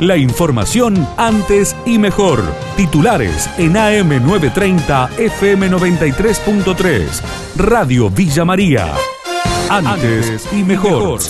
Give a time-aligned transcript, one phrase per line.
[0.00, 2.42] La información antes y mejor.
[2.76, 7.22] Titulares en AM930 FM93.3.
[7.56, 8.92] Radio Villa María.
[9.70, 11.20] Antes y mejor.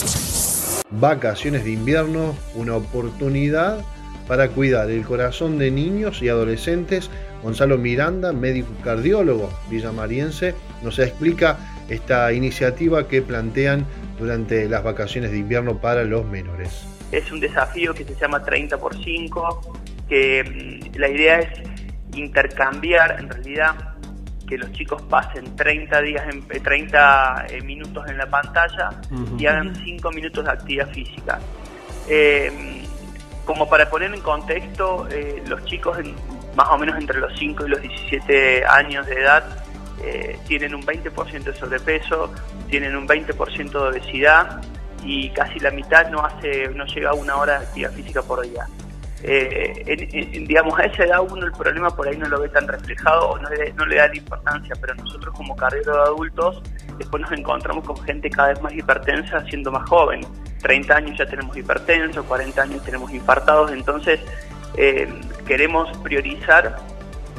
[0.92, 3.84] Vacaciones de invierno, una oportunidad
[4.26, 7.10] para cuidar el corazón de niños y adolescentes.
[7.42, 11.58] Gonzalo Miranda, médico cardiólogo villamariense, nos explica
[11.90, 13.84] esta iniciativa que plantean
[14.18, 16.86] durante las vacaciones de invierno para los menores.
[17.14, 19.60] Es un desafío que se llama 30 por 5,
[20.08, 21.62] que mm, la idea es
[22.16, 23.94] intercambiar en realidad
[24.48, 28.90] que los chicos pasen 30 días en 30 eh, minutos en la pantalla
[29.38, 31.38] y hagan 5 minutos de actividad física.
[32.08, 32.82] Eh,
[33.44, 35.98] como para poner en contexto, eh, los chicos
[36.56, 39.44] más o menos entre los 5 y los 17 años de edad
[40.46, 42.30] tienen un 20% de sobrepeso,
[42.68, 44.60] tienen un 20% de obesidad
[45.04, 48.42] y casi la mitad no hace no llega a una hora de actividad física por
[48.42, 48.66] día.
[49.26, 53.30] Eh, digamos, a esa edad uno el problema por ahí no lo ve tan reflejado
[53.30, 56.62] o no le, da la importancia, pero nosotros como carrera de adultos
[56.98, 60.20] después nos encontramos con gente cada vez más hipertensa siendo más joven.
[60.60, 64.20] 30 años ya tenemos hipertensos, 40 años tenemos infartados, entonces
[64.76, 65.08] eh,
[65.46, 66.76] queremos priorizar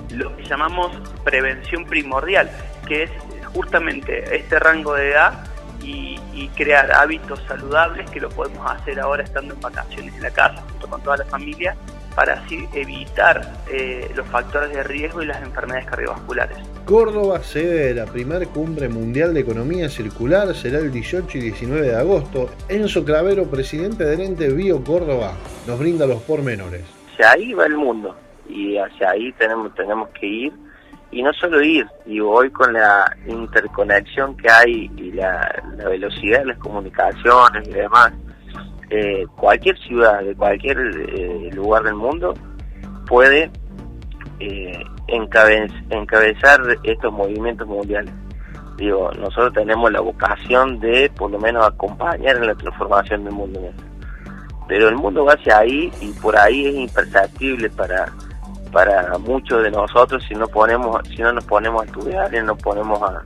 [0.09, 0.91] lo que llamamos
[1.23, 2.49] prevención primordial,
[2.87, 3.11] que es
[3.53, 5.54] justamente este rango de edad
[5.85, 10.63] y, crear hábitos saludables que lo podemos hacer ahora estando en vacaciones en la casa
[10.71, 11.75] junto con toda la familia
[12.15, 16.57] para así evitar eh, los factores de riesgo y las enfermedades cardiovasculares.
[16.85, 21.87] Córdoba, sede de la primera cumbre mundial de economía circular, será el 18 y 19
[21.87, 22.49] de agosto.
[22.69, 25.33] Enzo Clavero, presidente del ente Bio Córdoba,
[25.67, 26.83] nos brinda los pormenores.
[27.13, 28.15] Hacia ahí va el mundo
[28.47, 30.64] y hacia ahí tenemos, tenemos que ir
[31.11, 36.45] y no solo ir, digo, hoy con la interconexión que hay y la, velocidad de
[36.47, 38.11] las comunicaciones y demás,
[38.89, 42.33] eh, cualquier ciudad de cualquier eh, lugar del mundo
[43.07, 43.49] puede
[44.39, 48.13] eh, encabezar estos movimientos mundiales.
[48.77, 53.61] Digo, nosotros tenemos la vocación de por lo menos acompañar en la transformación del mundo.
[54.67, 58.11] Pero el mundo va hacia ahí y por ahí es imperceptible para
[58.71, 62.55] para muchos de nosotros si no ponemos si no nos ponemos a estudiar y no
[62.55, 63.23] ponemos a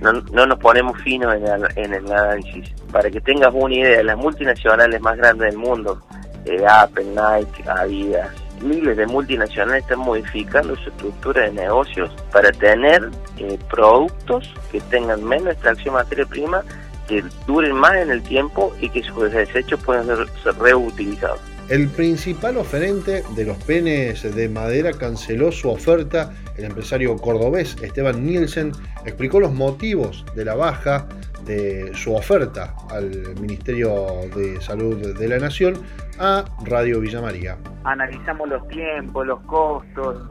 [0.00, 1.34] no, no nos ponemos finos
[1.76, 2.72] en el, análisis.
[2.90, 6.00] Para que tengas una idea las multinacionales más grandes del mundo
[6.46, 8.30] eh, Apple Nike Adidas
[8.62, 15.24] miles de multinacionales están modificando su estructura de negocios para tener eh, productos que tengan
[15.24, 16.62] menos extracción de materia prima
[17.08, 20.26] que duren más en el tiempo y que sus desechos puedan ser
[20.58, 21.40] reutilizados
[21.70, 26.32] el principal oferente de los penes de madera canceló su oferta.
[26.58, 28.72] El empresario cordobés Esteban Nielsen
[29.06, 31.06] explicó los motivos de la baja
[31.46, 33.10] de su oferta al
[33.40, 35.74] Ministerio de Salud de la Nación
[36.18, 37.56] a Radio Villa María.
[37.84, 40.28] Analizamos los tiempos, los costos,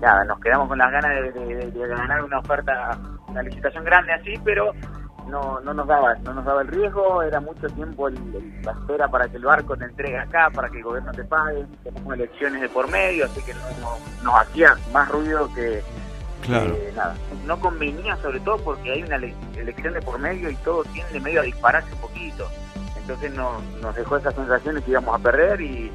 [0.00, 4.34] nada, nos quedamos con las ganas de, de ganar una oferta, una licitación grande así,
[4.44, 4.72] pero
[5.28, 9.28] no, no nos daba, no nos daba el riesgo, era mucho tiempo la espera para
[9.28, 12.68] que el barco te entregue acá, para que el gobierno te pague, tenemos elecciones de
[12.68, 15.82] por medio, así que no, nos hacía más ruido que,
[16.48, 17.14] nada.
[17.46, 21.40] No convenía sobre todo porque hay una elección de por medio y todo tiende medio
[21.40, 22.48] a dispararse un poquito.
[22.98, 25.90] Entonces nos, nos dejó esa sensación que íbamos a perder y,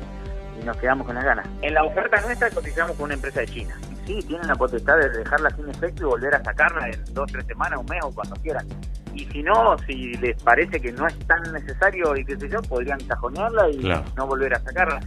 [0.60, 1.48] y nos quedamos con las ganas.
[1.62, 5.10] En la oferta nuestra cotizamos con una empresa de China sí, tienen la potestad de
[5.10, 8.36] dejarla sin efecto y volver a sacarla en dos, tres semanas, un mes o cuando
[8.38, 8.68] quieran.
[9.14, 12.62] Y si no, si les parece que no es tan necesario y qué sé yo,
[12.62, 13.78] podrían cajonearla y
[14.16, 15.00] no volver a sacarla.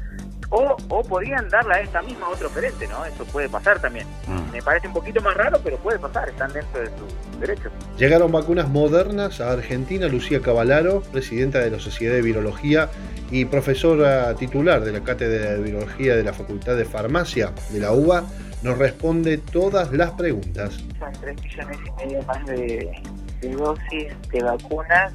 [0.50, 3.04] O, o podrían darla a esta misma otro oferente, ¿no?
[3.04, 4.06] Eso puede pasar también.
[4.28, 4.52] Mm.
[4.52, 7.68] Me parece un poquito más raro, pero puede pasar, están dentro de su derecho.
[7.98, 10.06] Llegaron vacunas modernas a Argentina.
[10.06, 12.90] Lucía Cavalaro, presidenta de la Sociedad de Virología
[13.32, 17.90] y profesora titular de la Cátedra de Virología de la Facultad de Farmacia de la
[17.90, 18.24] UBA,
[18.62, 20.84] nos responde todas las preguntas.
[20.98, 23.02] Son 3 millones y medio más de,
[23.52, 25.12] dosis de vacunas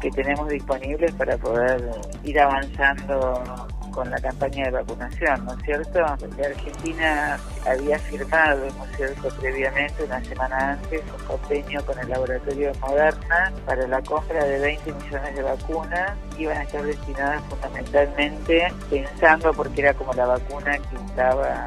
[0.00, 1.82] que tenemos disponibles para poder
[2.24, 6.00] ir avanzando con la campaña de vacunación, ¿no es cierto?
[6.20, 7.36] Porque Argentina
[7.66, 13.52] había firmado, ¿no es cierto?, previamente, una semana antes, un convenio con el laboratorio Moderna
[13.66, 16.12] para la compra de 20 millones de vacunas.
[16.38, 21.66] Iban a estar destinadas fundamentalmente pensando, porque era como la vacuna que estaba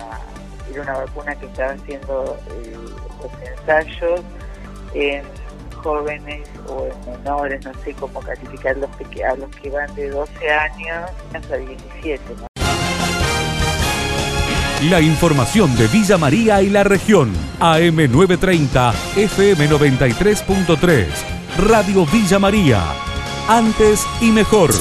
[0.71, 2.77] era una vacuna que estaba haciendo eh,
[3.21, 4.21] los ensayos
[4.93, 5.23] en
[5.83, 11.11] jóvenes o en menores, no sé cómo calificarlos, a los que van de 12 años
[11.33, 12.21] hasta 17.
[14.89, 17.31] La información de Villa María y la región.
[17.59, 21.05] AM930, FM93.3.
[21.57, 22.81] Radio Villa María.
[23.47, 24.71] Antes y mejor.